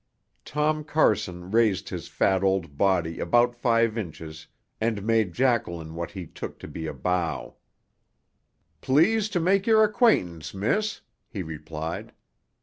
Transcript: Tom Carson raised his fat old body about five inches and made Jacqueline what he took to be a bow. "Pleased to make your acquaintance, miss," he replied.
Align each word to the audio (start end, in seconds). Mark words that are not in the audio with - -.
Tom 0.45 0.83
Carson 0.83 1.51
raised 1.51 1.89
his 1.89 2.07
fat 2.07 2.43
old 2.43 2.75
body 2.75 3.19
about 3.19 3.53
five 3.55 3.99
inches 3.99 4.47
and 4.81 5.03
made 5.03 5.31
Jacqueline 5.31 5.93
what 5.93 6.09
he 6.09 6.25
took 6.25 6.57
to 6.57 6.67
be 6.67 6.87
a 6.87 6.93
bow. 6.95 7.53
"Pleased 8.81 9.31
to 9.33 9.39
make 9.39 9.67
your 9.67 9.83
acquaintance, 9.83 10.55
miss," 10.55 11.01
he 11.29 11.43
replied. 11.43 12.13